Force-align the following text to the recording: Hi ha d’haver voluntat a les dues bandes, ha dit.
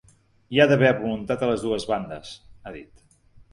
Hi 0.55 0.61
ha 0.61 0.65
d’haver 0.71 0.93
voluntat 1.01 1.45
a 1.45 1.51
les 1.51 1.67
dues 1.67 1.87
bandes, 1.93 2.35
ha 2.65 2.77
dit. 2.81 2.93